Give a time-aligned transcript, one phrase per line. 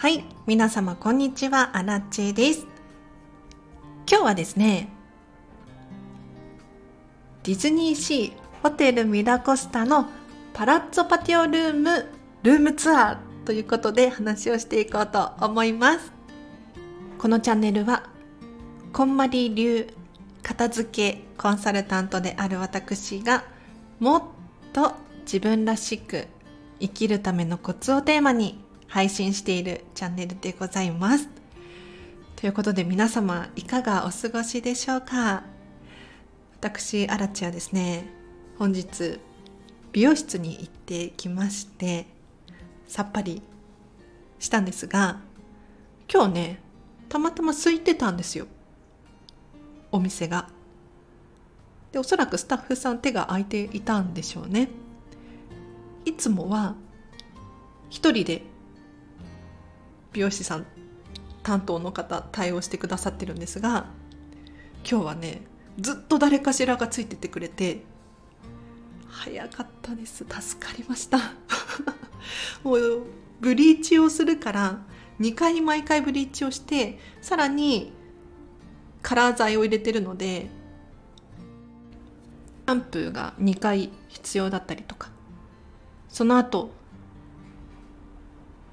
[0.00, 2.68] はい、皆様こんにちは、アラチェです。
[4.08, 4.90] 今日はですね、
[7.42, 8.32] ディズニーシー
[8.62, 10.06] ホテルミラコスタの
[10.52, 12.06] パラッツォパティオルーム
[12.44, 16.12] ルームツアーということで話をしていこうと思います。
[17.18, 18.04] このチャンネルは、
[18.92, 19.88] こんまり流
[20.44, 23.42] 片付けコンサルタントである私が
[23.98, 24.22] もっ
[24.72, 26.28] と自分らしく
[26.78, 31.28] 生きるためのコツをテーマに配信しているチャンネルでございます。
[32.36, 35.44] ということで皆様いかがお過ごしでしょうか？
[36.60, 38.04] 私、アラチはですね、
[38.58, 39.20] 本日
[39.92, 42.06] 美容室に行ってきまして
[42.86, 43.42] さっぱり
[44.38, 45.20] したんですが
[46.12, 46.62] 今日ね、
[47.08, 48.46] たまたま空いてたんですよ。
[49.92, 50.48] お店が。
[51.92, 54.68] で、おそらくスタッフさん手が空いていたんでしょうね。
[56.04, 56.74] いつもは
[57.90, 58.42] 一人で
[60.12, 60.66] 美容師さん
[61.42, 63.86] 担当の方対応してくださってるんですが
[64.88, 65.42] 今日はね
[65.80, 67.82] ずっと誰かしらがついててくれて
[69.08, 70.24] 早かったです。
[70.28, 71.18] 助かりました。
[72.62, 73.02] もう
[73.40, 74.78] ブリーチをするから
[75.20, 77.92] 2回毎回ブリーチをしてさらに
[79.02, 80.50] カラー剤を入れてるので
[82.66, 85.10] シャンプーが2回必要だったりとか。
[86.08, 86.70] その後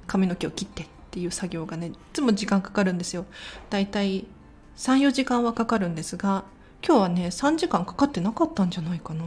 [0.07, 0.94] 髪の毛を切って。
[1.15, 3.25] っていう作業がねいつも時間かかるんですよ。
[3.69, 4.25] だいたい
[4.75, 6.43] 34時間はかかるんですが
[6.85, 9.23] 今日はね3時間かかってなかったんじゃないかな。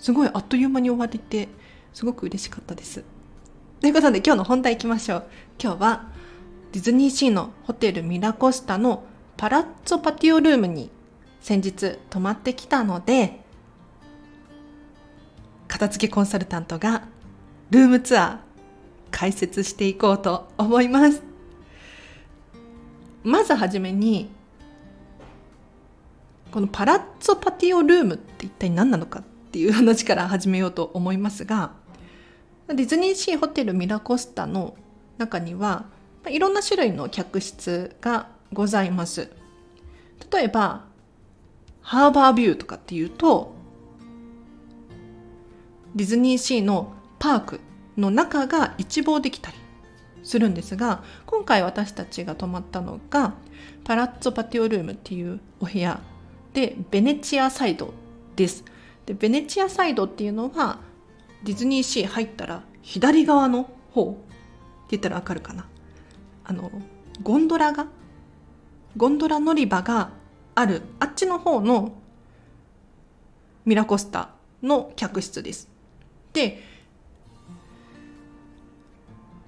[0.00, 1.48] すごいあっという間に終われて
[1.94, 3.04] すごく嬉しかったです。
[3.80, 5.26] ということで今日の本題いきましょう。
[5.62, 6.08] 今日は
[6.72, 9.04] ディズニーシーのホテルミラコスタの
[9.36, 10.90] パラッツォパティオルームに
[11.40, 13.40] 先日泊まってきたので
[15.68, 17.04] 片付けコンサルタントが
[17.70, 18.45] ルームツアー
[19.10, 21.22] 解説していこうと思います。
[23.22, 24.28] まずはじめに
[26.52, 31.72] このパラッツォパティオルームって一体何なのかっていう話から始めようと思いますが
[32.68, 34.76] ディズニーシーホテルミラコスタの
[35.18, 35.86] 中には
[36.28, 39.28] いろんな種類の客室がございます。
[40.32, 40.84] 例えば
[41.82, 43.54] ハーバービューとかっていうと
[45.94, 47.60] ディズニーシーのパーク
[47.96, 49.56] の中が一望できたり
[50.22, 53.34] するんですが今回私たちが泊まったのが
[53.84, 56.00] パラッツォパティオルームっていうお部屋
[56.52, 57.94] でベネチアサイド
[58.34, 58.64] です。
[59.04, 60.80] でベネチアサイドっていうのは
[61.44, 64.18] ディズニーシー入ったら左側の方って
[64.90, 65.66] 言ったらわかるかな。
[66.44, 66.70] あの
[67.22, 67.86] ゴンドラが
[68.96, 70.10] ゴンドラ乗り場が
[70.54, 71.92] あるあっちの方の
[73.64, 74.30] ミラコスタ
[74.62, 75.68] の客室です。
[76.32, 76.62] で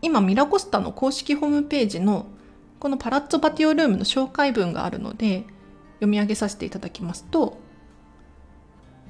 [0.02, 2.26] 今ミラコスタの公式ホームページの
[2.78, 5.44] このパラッツォパティオルームの紹介文があるので
[5.94, 7.58] 読み上げさせていただきますと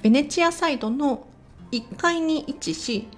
[0.02, 1.26] ベネチアサイドの
[1.72, 3.08] 1階に位置し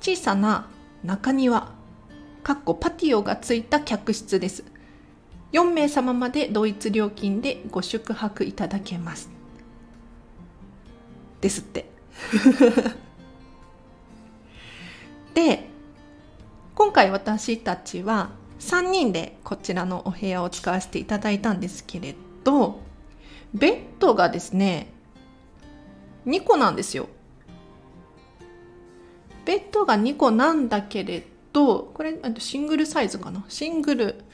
[0.00, 0.68] 小さな
[1.02, 1.72] 中庭
[2.44, 4.64] かっこパティオがついた客室です。
[5.52, 9.30] 4名様まで同一料金でご宿泊いただけます。
[11.40, 11.88] ですって。
[16.94, 22.80] 回私たちは3人でこちらのお部屋を使わせていただいたんですけれど
[23.52, 24.86] ベッドがですね
[26.24, 27.08] 2個なんですよ。
[29.44, 33.44] ベッドが2個なんだけれどこれシングルサイズかな？
[33.48, 34.24] シングル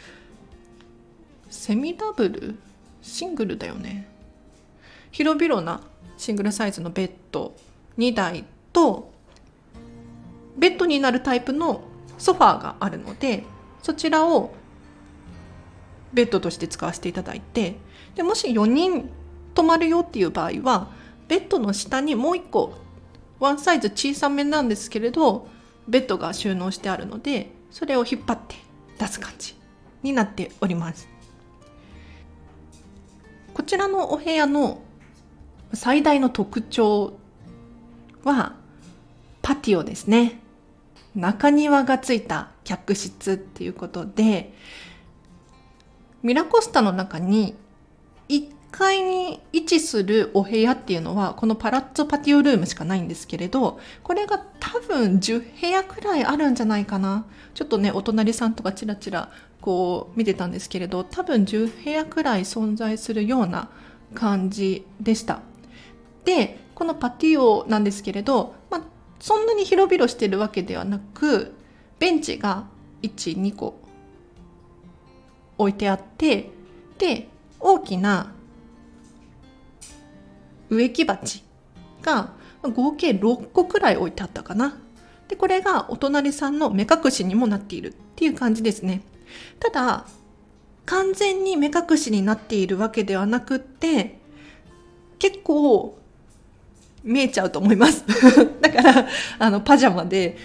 [1.48, 2.59] セミダブル？
[3.03, 4.06] シングルだよね。
[5.10, 5.81] 広々な
[6.16, 7.56] シングルサイズのベッド
[7.98, 9.10] 2台と
[10.56, 11.82] ベッドになるタイプの
[12.21, 13.45] ソファーがあるので
[13.83, 14.55] そちらを
[16.13, 17.77] ベッドとして使わせていただいて
[18.15, 19.11] でもし4人
[19.55, 20.89] 泊まるよっていう場合は
[21.29, 22.75] ベッドの下にもう1個
[23.39, 25.49] ワンサイズ小さめなんですけれど
[25.89, 28.57] ベッドが収納してあるのでそれを引っ張って
[28.99, 29.57] 出す感じ
[30.03, 31.09] になっております。
[33.55, 34.83] こちらのお部屋の
[35.73, 37.19] 最大の特徴
[38.25, 38.55] は
[39.43, 40.40] パティオですね。
[41.15, 44.53] 中庭がついた客室っていうことで
[46.22, 47.57] ミラコスタの中に
[48.28, 57.27] 1階に位置するお部屋っていうのはこのパラッツォパティオルームしかないんですけれどこれが多分10部屋くらいあるんじゃないかな。
[57.54, 59.30] ちょっとねお隣さんとかチラチラ
[59.60, 63.68] こう見てたんですけれど多分10部屋くらい存在するような
[64.15, 65.41] 感じでした。
[66.24, 68.83] でこのパティオなんですけれど、まあ、
[69.21, 71.55] そんなに広々してるわけではなく
[71.99, 72.67] ベンチが
[73.03, 73.78] 12個
[75.59, 76.51] 置いてあって
[76.99, 77.28] で
[77.61, 78.33] 大きな
[80.71, 81.45] 植木鉢
[82.03, 82.33] が
[82.63, 84.78] 合計6個くらい置いてあったかな。
[85.28, 89.03] でこれがお隣さんの目隠しにもなっているっていう感じですね。
[89.59, 90.07] ただ
[90.87, 94.19] 完全に目隠しになっているわけではなくって
[95.19, 95.99] 結構
[97.03, 98.05] 見えちゃうと思います
[98.61, 99.09] だから
[99.39, 100.37] あのパジャマで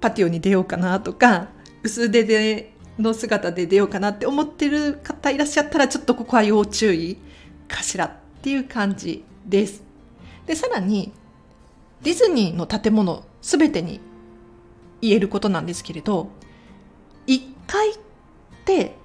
[0.00, 1.48] パティオに出ようかなとか
[1.82, 7.18] 薄手での姿で出ようかなって思ってる方いらっしゃったらちょっとここは要注意
[7.68, 8.10] かしらっ
[8.42, 9.82] ていう感じです。
[10.46, 11.12] でさらに
[12.02, 14.00] ディズニーの建物全てに
[15.00, 16.30] 言えることなんですけれど
[17.26, 17.94] 1階っ
[18.64, 18.96] て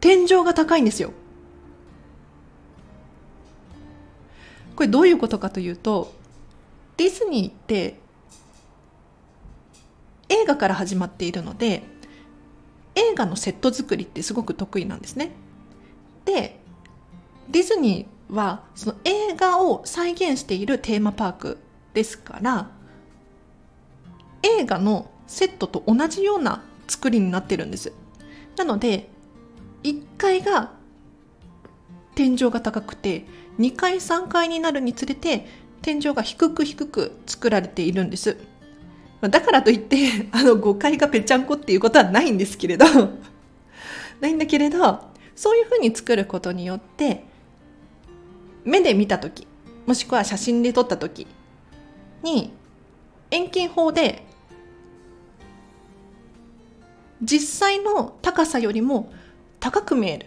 [0.00, 1.12] 天井が高いんですよ。
[4.78, 6.14] これどういうことかというと
[6.98, 7.98] ディズニーって
[10.28, 11.82] 映画から始まっているので
[12.94, 15.32] 映画のセット作りってすごく得意なんですね。
[16.24, 16.60] で
[17.50, 21.58] ディズニーはその映画を再現しているテーマパーク
[21.92, 22.70] ですから
[24.44, 27.92] 映画のセットと同じような作りになってるんです。
[28.56, 29.10] なので
[29.82, 30.70] 1階が
[32.14, 33.26] 天井が高くて
[33.58, 35.46] 2階3階になるにつれて
[35.82, 38.36] 天井が低く低く作られているんです。
[39.20, 42.84] だからといって あの5階がぺちゃんこっていうことはないんですけれど
[44.20, 45.00] ないんだけれど
[45.34, 47.24] そういうふうに作ることによって
[48.64, 49.46] 目で見た時
[49.86, 51.26] もしくは写真で撮った時
[52.22, 52.52] に
[53.30, 54.22] 遠近法で
[57.20, 59.12] 実際の高さよりも
[59.58, 60.26] 高く見える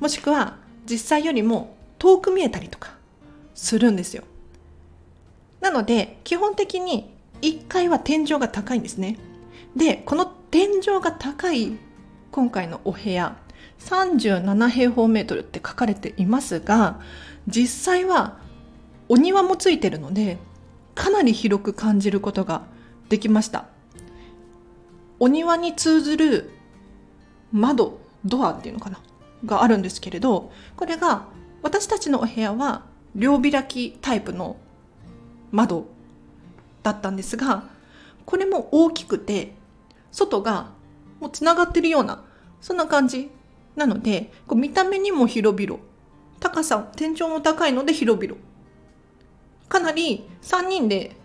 [0.00, 2.94] もしくは実際よりも遠く見えたりとか
[3.54, 4.24] するんですよ。
[5.60, 9.18] なので基本的に1階は天井が高いんですね。
[9.76, 11.76] でこの天井が高い
[12.30, 13.36] 今回のお部屋
[13.80, 17.00] 37平方メートルって書かれていますが
[17.48, 18.38] 実際は
[19.08, 20.38] お庭もついてるので
[20.94, 22.62] かなり広く感じることが
[23.08, 23.66] できました。
[25.20, 26.50] お庭に通ずる
[27.52, 29.00] 窓ドアっていうのかな。
[29.44, 31.26] があるんですけれどこれが
[31.62, 32.82] 私たちのお部屋は
[33.14, 34.56] 両開きタイプの
[35.50, 35.86] 窓
[36.82, 37.64] だったんですが
[38.26, 39.54] これも大きくて
[40.10, 40.70] 外が
[41.20, 42.24] もうつながってるような
[42.60, 43.30] そんな感じ
[43.76, 45.80] なのでこう見た目にも広々
[46.40, 48.38] 高さ天井も高いので広々。
[49.68, 51.16] かなり3人で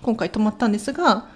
[0.00, 1.28] 今回泊まったんですが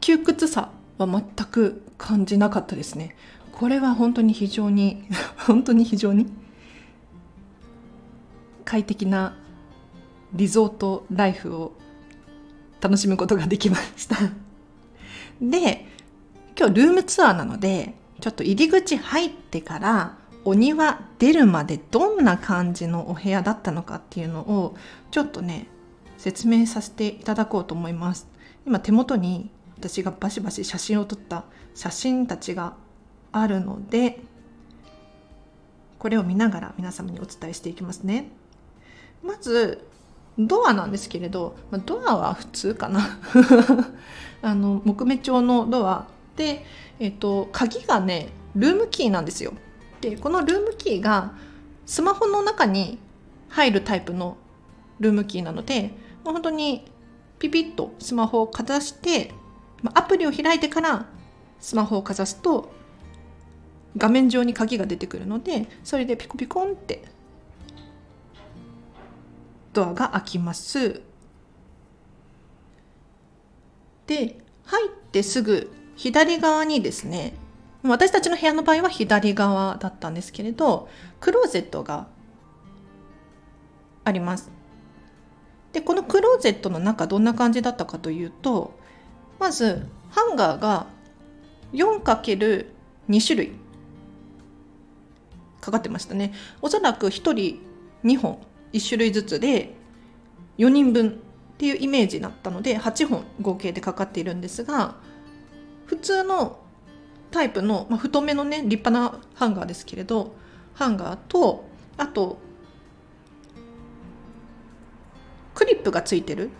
[0.00, 3.16] 窮屈さは全く感じなかったですね。
[3.52, 5.04] これは本当に非常に
[5.46, 6.26] 本当に非常に
[8.64, 9.36] 快適な
[10.32, 11.72] リゾートライフを
[12.80, 14.16] 楽しむことができました。
[15.40, 15.86] で
[16.58, 24.74] 今日ルームツアーなのでちょっと入り口入ってからお庭出るまでどんな感じのお部屋だったのかっていうのを
[25.10, 25.66] ちょっとね
[26.18, 28.28] 説明させていただこうと思います。
[28.66, 31.44] 今手元に私がバシバシ写真を撮った
[31.74, 32.76] 写真たちが
[33.32, 34.20] あるので
[35.98, 38.28] これを見ながら皆様にお伝えしていきますね。
[39.22, 39.86] まず
[40.38, 43.20] ドアなんですけれど、まドアは普通かな。
[44.42, 46.06] あの木目調のドア
[46.36, 46.64] で、
[46.98, 49.52] えっと、鍵がねルームキーなんですよ。
[50.00, 51.34] でこのルームキーが
[51.86, 52.98] スマホの中に
[53.48, 54.36] 入るタイプの
[54.98, 56.90] ルームキーなので本当に
[57.38, 59.32] ピピッとスマホをかざして
[59.94, 61.06] アプリを開いてから
[61.60, 62.72] スマホをかざすと
[63.96, 67.02] 画面上に鍵が出てくるのでそれでピコピコンって
[69.72, 71.02] ドアが開きます。
[74.06, 77.34] で入ってすぐ左側にですね
[77.82, 80.88] 私たちの部屋の場合は左側だったんですけれど
[81.20, 82.06] クローゼットが
[84.04, 84.50] あります。
[85.72, 88.78] でこのクローゼットの中どんな感じだったかというと
[89.38, 90.86] まずハンガーが
[91.72, 92.66] 4×2
[93.26, 93.52] 種類
[95.62, 96.34] かかってましたね。
[96.60, 97.62] おそらく1人
[98.04, 98.38] 2本
[98.72, 99.74] 1種類ずつで
[100.58, 101.12] 4人分っ
[101.56, 104.96] ていうイメージだったので8本合計でかかっているんですが
[105.86, 106.58] 普通の
[107.30, 110.34] タイプの、まあ、太めのね立派なハンガーですけれど
[110.74, 111.64] ハンガーと
[111.96, 112.38] あと
[115.54, 116.50] クリップがついてる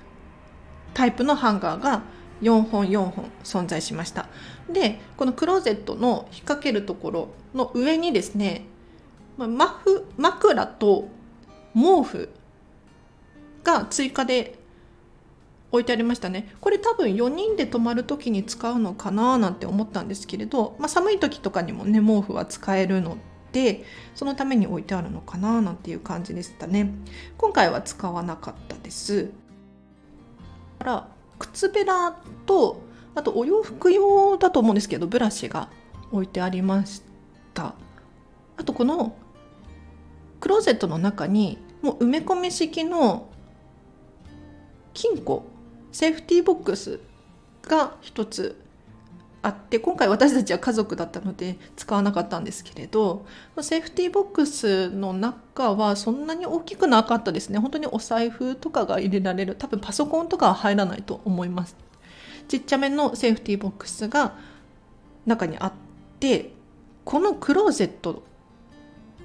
[0.95, 2.03] タイプのハンガーが
[2.41, 4.29] 4本4本存在しました。
[4.71, 8.67] でこのクローゼットの引っ掛けるところの上にですね
[9.37, 11.09] マフ枕と
[11.75, 12.29] 毛布
[13.65, 14.59] が追加で
[15.71, 16.55] 置いてありましたね。
[16.61, 23.17] これ多分4人で泊まる時に使うのかななんて思ったんですけれど、まあ、寒い時とかにもね毛布は使えるの
[23.53, 23.85] で
[24.15, 26.91] そのために置いてあるのかななんていう感じでしたね。
[27.39, 29.31] 今回は使わなかったです。
[30.83, 31.09] から
[31.39, 32.83] 靴べらと
[33.15, 35.71] あとお洋服用だと思うんですけどブラシが
[36.11, 37.03] 置いてありまし
[37.55, 37.75] た。
[38.63, 39.17] あとこの
[40.39, 43.29] クローゼットの中にもう埋め込み式の
[44.95, 45.45] 金庫
[45.91, 47.01] セーフティーボックス
[47.63, 48.57] が一つ
[49.43, 53.27] あって今回私たちは家族だったので使わなかったんですけれど
[53.63, 57.59] セーフティーボックスの中はそんなに大きくなかったですね。
[57.59, 61.75] 本当にお財布とかが入れられる多分パソコンとかは入らないと思います。
[62.47, 64.37] ちっちゃめのセーフティーボックスが
[65.27, 65.73] 中にあっ
[66.21, 66.53] て
[67.05, 68.23] このクローゼット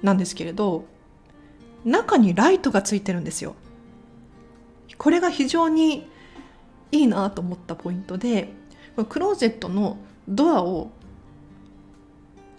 [0.02, 0.84] なんですけれど
[1.84, 3.54] 中にライトがついてるんですよ。
[4.96, 6.08] これが非常に
[6.90, 8.48] いいなと思ったポイントで
[9.08, 9.96] クローゼットの
[10.28, 10.90] ドアを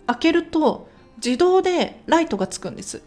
[0.07, 3.01] 開けると自動でライトがつくんです。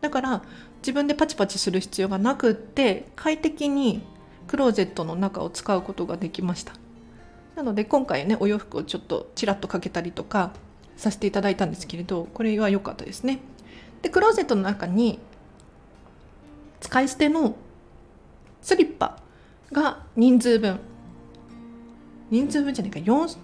[0.00, 0.42] だから
[0.80, 4.02] 自分でパチパチする必要がなくって快適に
[4.46, 6.74] クローゼットの中を使うことができました。
[7.56, 10.52] なので今回ねお洋服をちょっとちらっとかけたりとか
[10.96, 13.40] させていただいたんですけれどこれは良かったですね。
[14.02, 15.18] でクローゼットの中に
[16.80, 17.56] 使い捨ての
[18.62, 19.18] スリッパ
[19.72, 20.80] が人数分。
[22.30, 23.38] 人数分じゃないか 4,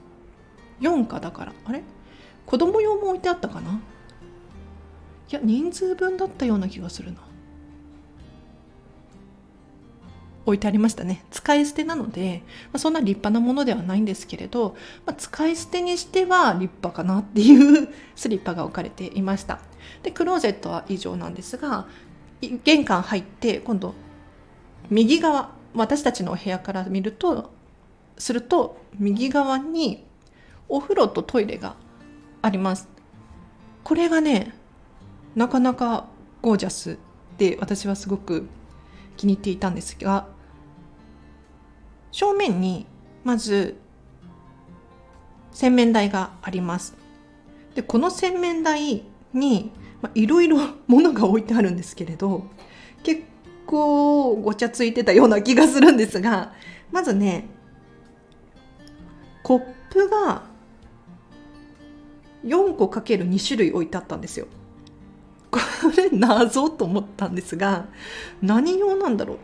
[0.81, 1.53] 4かだから。
[1.65, 1.83] あれ？
[2.47, 3.81] 子供用も置いてあったかな？
[5.31, 7.21] いや人数分だったような気がするな。
[10.47, 11.25] 置いてありましたね。
[11.31, 19.61] 使い捨てなので、まあ、そんな立派なものではないんですけれど、まあ、使い捨てにしては立派かなっていう スリッパが置かれていました。
[20.03, 21.87] でクローゼットは以上なんですが
[22.65, 23.95] 玄関入って今度
[24.91, 27.51] 右側私たちのお部屋から見ると
[28.19, 30.05] すると右側に
[30.69, 31.77] お風呂とトイレが
[32.43, 32.89] あります。
[33.83, 34.55] これがね
[35.35, 36.07] なかなか
[36.43, 36.99] ゴージャス
[37.39, 38.47] で私はすごく
[39.17, 40.27] 気に入っていたんですが
[42.15, 42.87] 正面に
[43.25, 43.75] まず
[45.51, 46.95] 洗面台があります
[47.75, 49.03] でこの洗面台
[49.33, 49.73] に
[50.15, 52.47] いろいろ ものが置いてあるんですけれど
[53.03, 53.23] 結
[53.67, 56.53] 構ごちゃついてたような気がするんですが
[56.93, 57.49] まずね
[59.43, 60.45] コップが
[62.45, 64.47] 4個かける2種類置いてあったんですよ。
[65.51, 65.59] こ
[65.97, 67.87] れ謎と思ったんですが
[68.43, 69.39] 何用なんだろう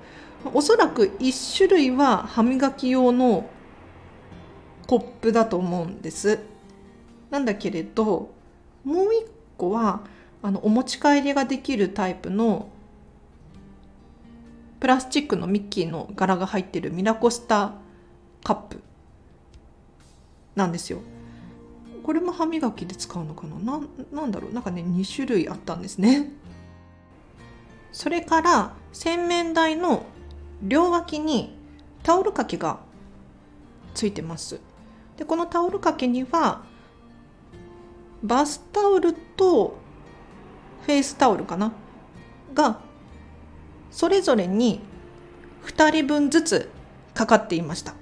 [0.52, 3.49] おそらく1種類は歯磨き用の
[4.87, 6.40] コップだと思うんです。
[7.30, 8.30] なんだけれど
[8.85, 9.09] もう1
[9.56, 10.00] 個は
[10.42, 12.70] あのお持ち帰りができるタイプの
[14.80, 17.75] プラスチックのミッキーの柄が入ってるミラコスタ
[18.42, 18.80] カップ
[20.56, 21.00] なんですよ。
[22.02, 23.78] これも歯磨きで使うのかな？
[23.78, 24.52] ななんだろう？
[24.54, 26.32] なんかね2種類あったんですね。
[27.92, 30.06] それから洗面台の
[30.62, 31.57] 両脇に
[32.02, 32.81] タオル掛けが
[33.95, 34.61] ついてます。
[35.17, 36.62] でこのタオル掛けには
[38.23, 39.76] バスタオルと
[40.87, 41.73] フェイスタオルかな？
[42.55, 42.81] が
[43.90, 44.81] それぞれに
[45.64, 46.71] 2人分ずつ
[47.14, 47.95] かかっていました。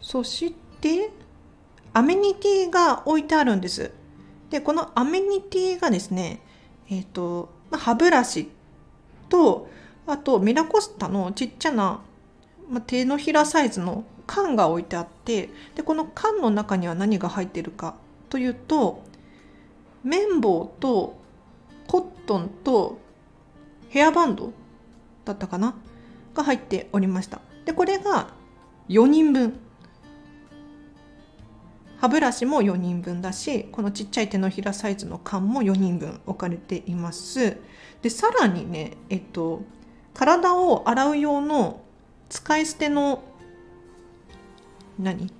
[0.00, 1.10] そして
[1.92, 3.90] アメニティが置いてあるんです。
[4.50, 6.40] でこのアメニティがですね
[6.88, 8.50] えっ、ー、と歯ブラシ
[9.28, 9.68] と
[10.06, 12.00] あとミラコスタのちっちゃな、
[12.68, 17.94] ま手のひらサイズの缶が置いてあってでこの缶の中には何が入ってるか
[18.28, 19.02] というと
[20.02, 21.16] 綿棒と
[21.86, 22.98] コットンと
[23.90, 24.52] ヘアバンド
[25.24, 25.74] だったかな？
[26.34, 27.40] が入っておりました。
[27.64, 28.28] でこれが
[28.88, 29.58] 4人分。
[31.98, 37.56] 歯ブラシも4人分だしこのちっちゃい手のひらサイズの缶も4人分置かれています。
[38.02, 39.62] でさらにねえっと
[40.14, 41.82] 体を洗う用の
[42.28, 43.22] 使い捨ての
[44.98, 45.30] 何？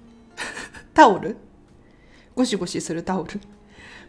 [0.92, 1.36] タオル？
[2.34, 3.40] ゴシゴシするタオル？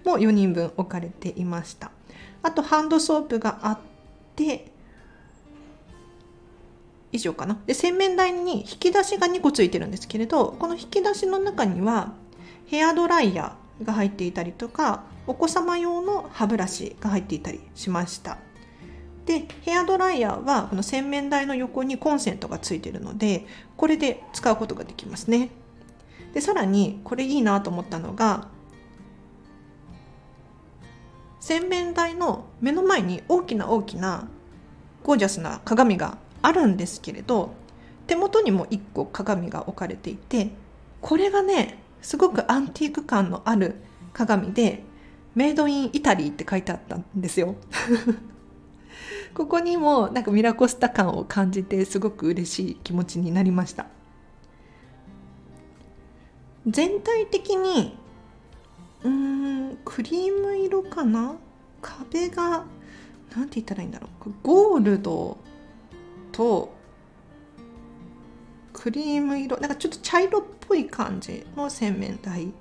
[0.04, 1.92] も4人分置かれていました。
[2.42, 3.80] あとハンドソープがあっ
[4.36, 4.72] て
[7.12, 7.58] 以上かな。
[7.66, 12.14] で洗面台に引き出しが2個ついてるんですけれどこの引き出しの中には
[12.68, 18.38] ヘアドライヤーが入っていたりとかお子様用の歯ブラシが入っていたりしました。
[19.26, 25.50] でヘアドライヤーはこの洗面台の横にコンセントがついているのでこれで使うことができますね。
[26.34, 28.48] でさらにこれいいなと思ったのが
[31.40, 34.28] 洗面台の目の前に大きな大きな
[35.04, 37.54] ゴージャスな鏡があるんですけれど
[38.08, 40.50] 手元にも1個鏡が置かれていて
[41.02, 43.76] これがねすごくアンティーク感のある
[44.14, 44.84] 鏡で
[45.36, 47.56] メイドインイタリーって書いてあったんですよ。
[49.36, 53.86] ここにもなんかミラコスタ感を感じてすごく嬉しい気持ちになりました。
[56.66, 57.98] 全体的に
[59.04, 61.36] うーんクリーム色かな？
[61.82, 62.66] 壁が
[63.36, 64.32] 何て言ったらいいんだろう。
[64.42, 65.38] ゴールド
[66.32, 66.74] と
[68.72, 72.54] クリーム色なんかちょっと茶色っぽい感じの洗面台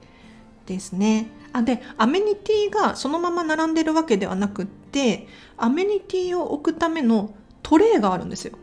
[0.66, 1.28] ですね。
[1.52, 8.56] あでアメニティがそのまま並んでるわけではなくってアメニティを置くためのトレイがあるんですよ。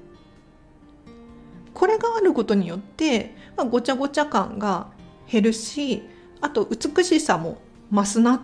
[1.74, 4.92] これがあることによって、まあ、ごちゃごちゃ感が
[5.30, 6.04] 減るし
[6.42, 7.58] あと美しさも
[7.92, 8.42] 増すな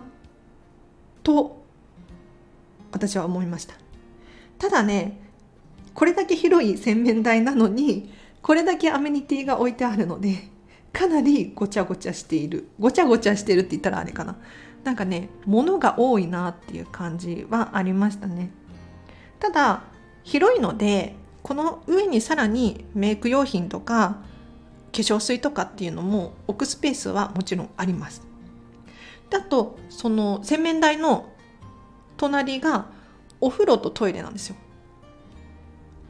[1.22, 1.62] と
[2.90, 3.74] 私は思いました。
[4.58, 5.20] ただね
[5.94, 10.48] これだけ広い洗面台なのにこれだけアメニティが置いてあるので
[10.92, 12.68] かなりごちゃごちゃしている。
[12.80, 14.36] ごちゃごちゃしてるって言ったらあれかな。
[14.84, 18.50] なんかね物が多いなっていう感じはありましたね。
[19.38, 19.82] ただ
[20.22, 24.18] 広いのでこの上にさらにメイク用品とか
[24.92, 28.26] 化粧水とかっていうのも置くスペースはもちろんあります。
[29.32, 31.30] あとその洗面台の
[32.16, 32.86] 隣が
[33.40, 34.56] お風呂とトイレなんですよ。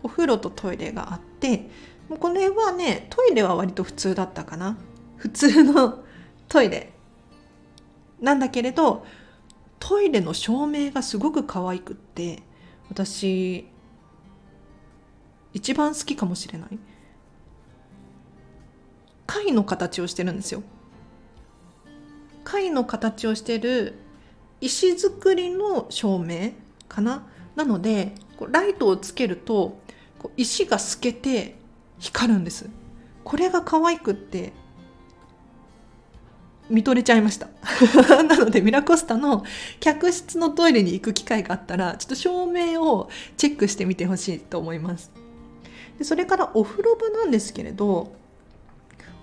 [0.02, 1.68] お風呂とトイレがあって
[2.08, 4.78] もうこれはねトイレは割と普通だったかな。
[5.16, 6.04] 普通の
[6.48, 6.92] トイレ。
[8.20, 9.04] なんだけれど
[9.78, 12.42] トイレの照明がすごく可愛くって
[12.88, 13.68] 私
[15.52, 16.78] 一番好きかもしれない。
[19.26, 20.62] 貝の形をしてるんですよ。
[22.44, 23.94] 貝の形をしてる
[24.60, 26.52] 石造りの照明
[26.88, 27.26] かな？
[27.54, 28.14] なので
[28.50, 29.78] ライトをつけると
[30.36, 31.56] 石が透けて
[31.98, 32.68] 光るんです。
[33.22, 34.52] これが可愛くって
[36.70, 37.48] 見とれちゃいました。
[38.24, 39.44] なのでミラコスタの
[39.80, 45.10] 客室のトイレに行く機会があったらちょっと照明をチェックしてみてほしいと思います。
[45.98, 48.12] でそれからお風呂場なんですけれど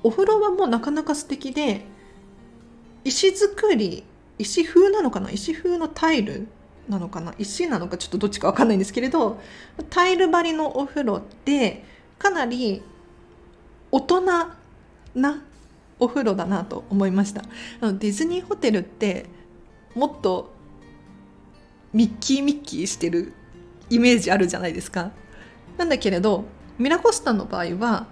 [0.04, 1.86] お風呂場もなかなか素敵で
[3.04, 4.04] 石造り
[4.38, 5.32] 石風なのかな？
[5.32, 6.48] 石風のタイル
[6.90, 7.34] なのかな？
[7.38, 9.40] 石なのかちょっとどっちか分かんないんですけれど
[9.90, 11.86] タイル張りのお風呂で
[12.18, 12.82] かなり
[13.92, 14.58] 大人な
[16.00, 17.44] お風呂だなと思いました
[17.82, 19.26] あのディズニーホテルって
[19.96, 20.54] もっと
[21.94, 23.34] ミッキーミッキーしてる
[23.90, 25.12] イメージあるじゃないですか
[25.78, 26.46] なんだけれど
[26.78, 28.08] ミラコスタの場合は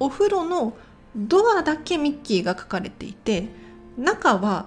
[0.00, 0.76] お風呂の
[1.16, 3.48] ドアだけミッキーが描かれていて
[3.96, 4.66] 中は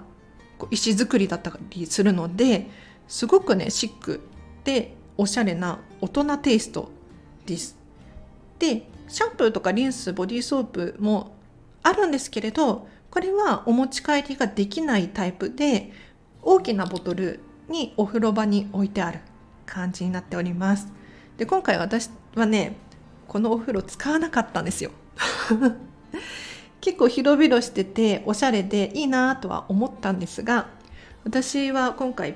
[0.71, 2.67] 石造りだったりするので
[3.07, 4.21] すごくねシック
[4.63, 6.91] でおしゃれな大人テイスト
[7.45, 7.77] です。
[8.59, 11.36] でシャンプーとかリンスボディーソープも
[11.87, 15.91] あるんですけれどこれはお持ち帰りができないタイプで
[16.41, 19.19] 大きなボトルにお風呂場に置いてある
[19.65, 20.91] 感じになっております。
[21.37, 22.75] で今回私はね
[23.27, 24.91] このお風呂使わなかったんですよ。
[26.81, 30.67] 結構広々してておしゃれでいいなとは思ったんですが
[31.23, 32.35] 私は今回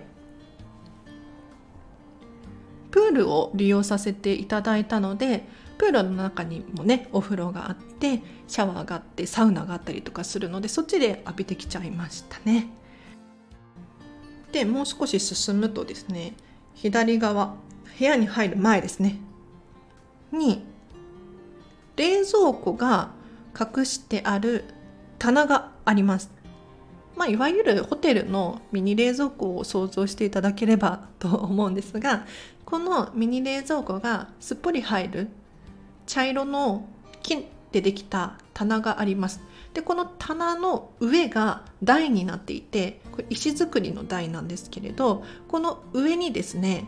[2.89, 12.67] プールを利用させていただいたのでプールの中にもねお風呂があってシャワーがあってサウナがあったりとかするのでそっちで浴びてきちゃいましたね。
[14.51, 16.33] でもう少し進むとですね
[16.75, 17.55] 左側
[17.97, 19.15] 部屋に入る前ですね
[20.33, 20.65] に
[21.95, 23.11] 冷蔵庫が
[23.57, 24.65] 隠してある
[25.17, 26.29] 棚があります。
[27.15, 32.25] まあ、いわゆるホテルのミニ冷蔵庫を想像していただければと思うんですが
[32.65, 35.27] このミニ冷蔵庫がすっぽり入る
[36.07, 36.87] 茶色の
[37.21, 39.41] 木でできた棚があります。
[39.73, 46.85] でこの棚の上が台になっていてこれ石造りの台なんですけれどこの上にですね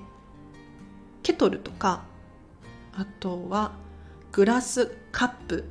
[1.21, 2.03] ケトルとか
[2.93, 3.71] あとは
[4.33, 5.65] グラスカップ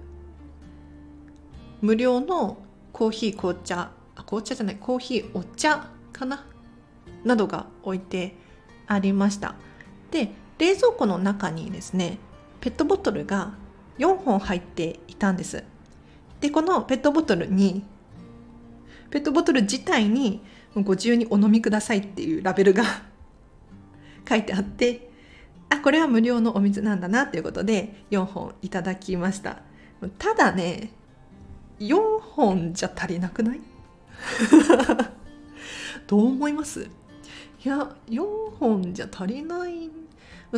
[1.83, 2.59] 無料の
[2.93, 3.91] コーヒー紅茶
[4.25, 6.47] 紅茶じゃないコーヒーお茶かな
[7.25, 8.37] などが置いて
[8.87, 9.55] ありました
[10.11, 12.19] で冷蔵庫の中にですね
[12.61, 13.55] ペットボトルが
[14.03, 15.63] 4本入っていたんです。
[16.41, 17.85] でこのペットボトルに
[19.11, 20.43] ペットボトル自体に
[20.75, 22.83] ご自由にお飲みくださいっていうラベルが
[24.29, 25.11] 書いてあって
[25.69, 29.59] あこれは無料のお水なんだなということで4本いただきました。
[30.19, 30.91] ただね
[31.79, 33.61] 4本じゃ足りなくない？
[36.09, 36.89] どう思います？
[37.65, 38.25] いや4
[38.59, 39.91] 本じゃ足りない。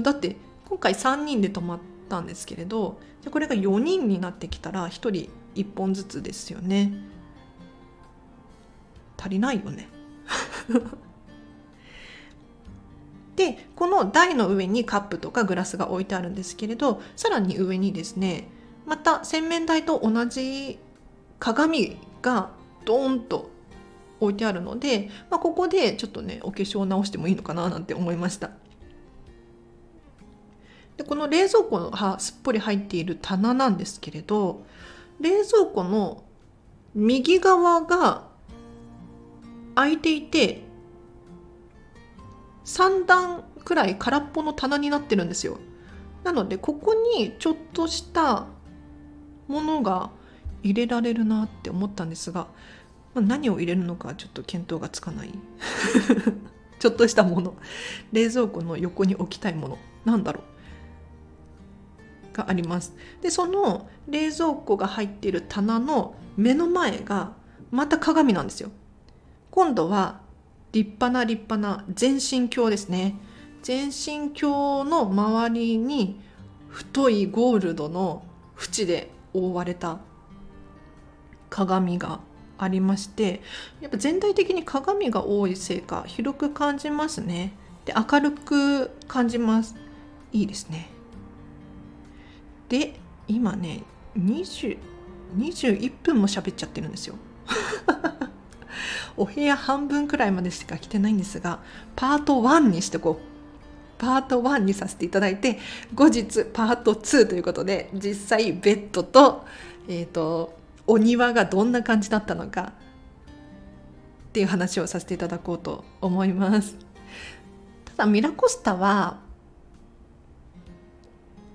[0.00, 0.36] だって
[0.68, 6.92] 今回3人で泊まったんですけれどじゃこれが4人になってきたら1人1本ずつですよね。
[9.16, 9.88] 足りないよね。
[13.36, 18.48] でこの台の上にカップとかグラスが置いてあるんですけれどさらに上にですね
[18.86, 20.78] また洗面台と同じ
[21.40, 22.50] 鏡が
[22.84, 23.50] ドーンと
[24.20, 28.50] 置いてあるので、まあ、ここでちょっとねお化粧を直してもいいのかななんて思いました。
[30.96, 34.64] でこの冷蔵庫がすっぽり入っている棚なんですけれど
[35.20, 36.24] 冷蔵庫の
[36.94, 38.28] 右側が
[39.74, 40.62] 開いていて
[42.64, 45.58] 3段くらい空っぽの棚になってるんですよ。
[46.22, 48.46] なのでここにちょっとした
[49.48, 50.10] ものが
[50.62, 52.46] 入れられるなって思ったんですが、
[53.14, 55.30] 何を入れるのかちょっと見当がつかない。
[56.80, 57.54] ちょっとしたもの。
[58.12, 59.78] 冷蔵庫の横に置きたいもの。
[60.04, 60.53] なんだろう。
[62.34, 62.94] があります。
[63.22, 67.32] でその冷蔵庫が入っている棚の目の前が
[67.70, 68.70] また鏡なんですよ。
[69.50, 70.20] 今度は
[70.72, 73.16] 立派な立派な全身鏡ですね。
[73.62, 76.20] 全身鏡の周りに
[76.68, 78.24] 太いゴールドの
[78.58, 80.00] 縁で覆われた
[81.48, 82.20] 鏡が
[82.58, 83.40] ありまして
[83.80, 87.52] やっぱ全体的に鏡が多いせいか広く感じますね。
[87.84, 89.74] で明るく感じます。
[90.32, 90.93] いいですね。
[92.78, 92.94] で
[93.28, 93.84] 今ね
[94.18, 94.78] 20
[95.36, 97.14] 21分も喋っちゃってるんですよ。
[99.16, 101.60] お部屋半分くらいまでしか来てないんですが
[101.94, 103.34] パート1にしてこう。
[103.96, 105.60] パート1にさせていただいて
[105.94, 109.46] 後日パート2ということで実際ベッドと,、
[109.88, 110.58] えーと、
[110.88, 112.72] お庭がどんな感じだったのか
[114.28, 116.76] っていう話をさせていただこうと思います。
[117.84, 119.20] ただミラコスタは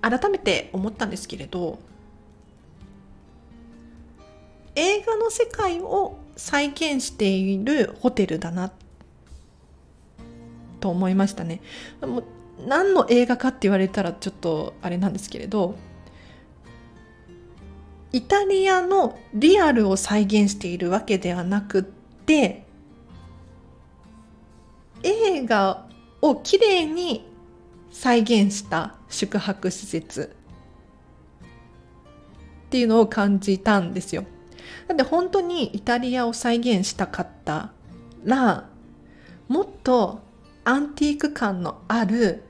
[0.02, 1.80] 改めて思ったんですけれど
[4.76, 8.72] 映画の世界を再現しているホテルだな
[10.80, 11.62] と思いましたね。
[12.02, 12.24] も
[12.66, 15.76] 何の映画かって言われたらちょっとあれなんですけれど
[18.12, 22.66] イタリアのリアルを再現しているわけではなくって
[25.04, 25.86] 映画
[26.22, 27.29] をきれいに
[27.92, 30.36] 再現した宿泊施設
[32.68, 34.26] っていうのを感じたんですよ。
[34.88, 37.72] だって本当にイタリアを再現したかった
[38.24, 38.70] ら
[39.48, 40.22] もっと
[40.64, 42.44] アンティーク感のある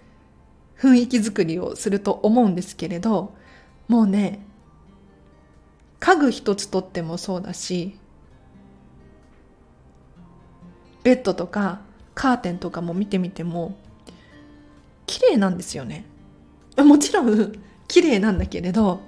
[0.77, 3.33] 雰囲気作りをすると思うんですけれど
[3.87, 4.45] もうね
[5.99, 7.97] 家具一つとってもそうだし
[11.03, 11.81] ベッドとか
[12.15, 13.77] カーテンとかも見てみても
[15.09, 16.05] 綺麗なんですよね。
[16.77, 17.53] もちろん
[17.89, 19.01] 綺麗なんだけれど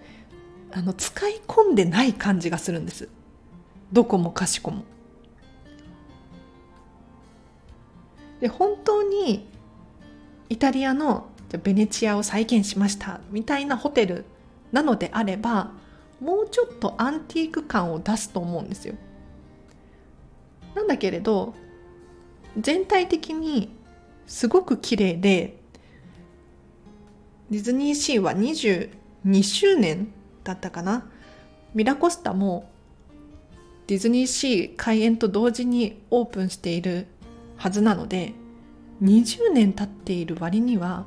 [0.72, 3.08] あの使い込んでない感じがするんです。
[3.94, 4.84] どこもかしこも。
[8.40, 9.48] で本当に
[10.50, 11.28] イタリアの
[11.62, 14.26] ベネチアを再現しましたみたいなホテル
[14.72, 15.70] なのであれば
[16.20, 18.96] もうちょっとアンティーク感を出すと思うんですよ。
[20.74, 21.54] なんだけれど
[22.58, 23.70] 全体的に
[24.26, 25.61] すごく綺麗で
[27.52, 30.08] ディズニーシーは22周年
[30.46, 31.06] だったかな。
[31.74, 32.72] ミラコスタも
[33.88, 37.08] ディズニーシー開園と同時にオープンしている
[37.58, 38.34] はずなので
[39.04, 41.06] 20年経っている割には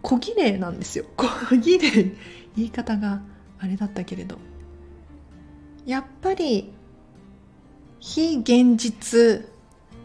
[0.00, 1.04] 小綺麗なんですよ。
[1.14, 2.16] 小綺麗
[2.56, 3.20] 言い方が
[3.58, 4.38] あれだったけれど。
[5.84, 6.72] やっぱり
[8.00, 9.46] 非現実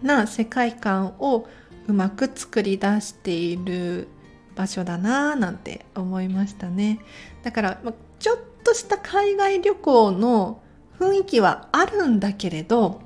[0.01, 1.47] な世界観を
[1.87, 4.09] うまく作り出している
[4.59, 6.99] 場所だなぁなんて思いましたね。
[7.43, 7.81] だから
[8.19, 10.61] ちょっとした海外旅行の
[10.99, 13.01] 雰囲気はあるんだけれど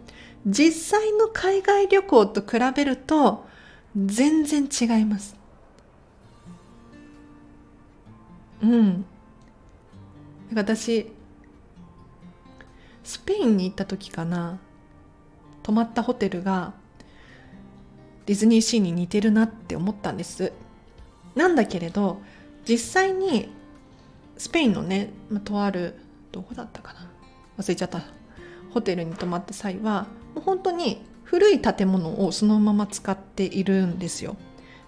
[0.48, 3.46] 実際の海外旅行と比べると
[3.96, 5.36] 全然違います。
[8.64, 9.06] うん。
[10.56, 11.12] 私
[13.04, 14.60] スペインに行った時かな
[15.62, 16.74] 泊まったホテルが
[18.26, 20.52] ディズニーシーに似てるなって思ったんです。
[21.36, 22.22] なんだけれど
[22.68, 23.50] 実際に
[24.38, 25.96] スペインのね、まとある
[26.32, 27.10] どこだったかな？
[27.58, 28.02] 忘れちゃった。
[28.72, 34.36] ホテルに泊まった際はもう本当に古い建物をそのまま使っているんですよ。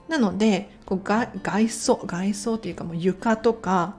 [0.08, 1.30] なのでこう外
[1.70, 3.96] 装外装というかもう床とか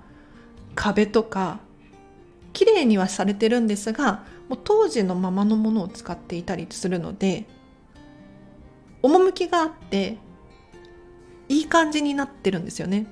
[0.75, 1.61] 壁とか
[2.53, 7.47] 綺麗にはされてるんですがもう当時のままのものを使っていたりするので
[9.03, 10.19] 趣があって
[11.49, 13.07] いい感じになってるんですよね。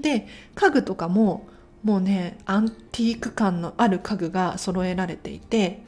[0.00, 1.46] で家具とかも
[1.82, 5.80] もうねアンティーク感のある家具が揃えられていて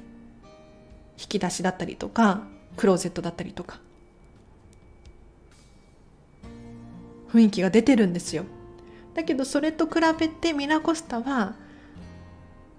[1.19, 2.43] 引き出しだったりとか
[2.77, 3.81] クローゼットだったりとか。
[7.33, 8.45] 雰囲気が出てるんですよ。
[9.15, 11.55] だけどそれと比べてミラコスタは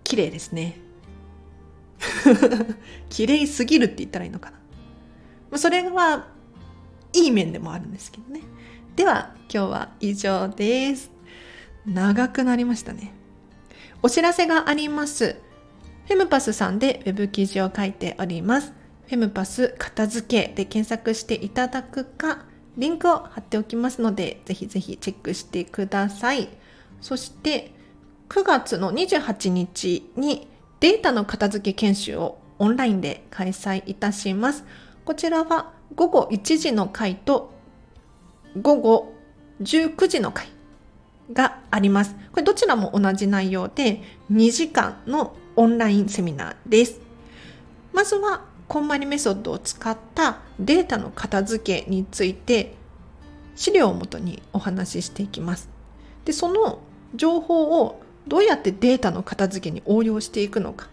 [0.03, 0.79] 綺麗ですね。
[3.09, 4.51] 綺麗すぎるって言ったらいいのか
[5.51, 5.57] な。
[5.57, 6.27] それは
[7.19, 8.41] いい面でもあるんですけどね。
[8.95, 11.11] では今日は以上です。
[11.85, 13.13] 長くなりましたね。
[14.01, 15.35] お知らせがあります。
[16.07, 18.73] フェムパスさんでウェブ記事を書いております。
[19.07, 22.45] フェムパス片付けで検索していただくか
[22.77, 26.47] リンクを貼っておきますのでぜひぜひチェックしてください。
[27.01, 27.73] そして
[28.29, 30.47] 9月の28日に
[30.79, 34.63] データの片付け研修をオンラインで開催いたします。
[35.03, 37.51] こちらは午後1時の回と
[38.61, 39.13] 午後
[39.61, 40.47] 19時の回
[41.33, 42.15] があります。
[42.31, 46.99] これどちらも同じ内容で2時間のオンラインセミナーです。
[47.93, 52.75] まずはこんまりメソッドを使ったデータの片付けについて
[53.55, 55.69] 資料をもとにお話ししていきます。
[56.23, 56.79] で、その
[57.15, 60.87] 情報をどうやってデータの片付けに応用していくのか。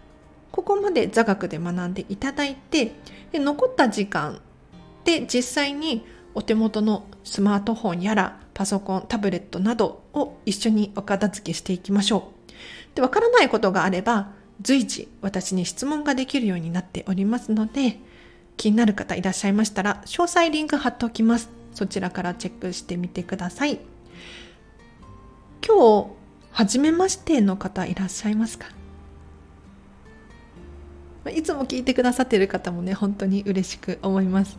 [0.51, 2.93] ここまで座学で学んでいただいて、
[3.31, 4.41] で残った時間
[5.07, 12.97] で実際にお手元のスマートフォンやらパソコン、タブレットなどを一緒にお片付けしていきましょう。
[12.97, 18.01] で、わからないことがあれば随時私に質問ができるようになっておりますので、
[18.57, 21.51] 気になる方いらっしゃいましたら、詳細リンク貼っておきます。
[21.75, 23.79] そちらからチェックしてみてください。
[25.67, 26.11] 今日、
[26.53, 28.69] 初めましての方いらっしゃいますか？
[31.31, 34.59] いつも聞いてくださってる方もね、本当に嬉しく思います。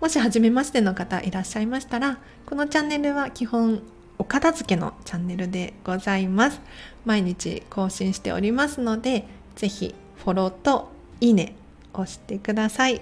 [0.00, 3.82] もし初めましての方いらっしゃいましたら、このチャンネルは基本
[4.18, 6.60] お片付けのチャンネルでございます。
[7.04, 9.94] 毎日更新しておりますので、ぜひ
[10.24, 11.54] フォローといいね
[11.92, 13.00] 押してください。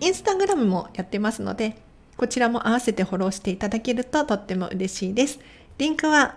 [0.00, 1.76] インスタグラムもやってますので、
[2.16, 5.38] こちらも合わせてフォローしていただけるととっても嬉しいです。
[5.78, 6.36] リンクは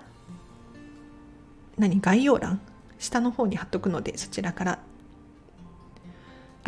[1.77, 2.01] 何？
[2.01, 2.59] 概要欄？
[2.97, 4.79] 下の方に貼っとくのでそちらから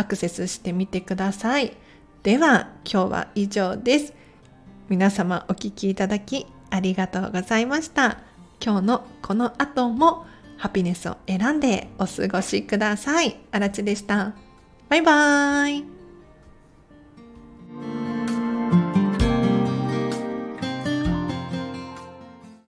[0.02, 1.78] アクセスしてみてください。
[2.24, 4.14] では今日は以上です。
[4.90, 8.18] 皆様お聴きいただきありがとうございました。
[8.60, 10.26] 今日のこの後も
[10.58, 13.40] ハピネスを選んでお過ごしください。
[13.52, 14.34] あらちでした。
[14.90, 15.86] バイバーイ。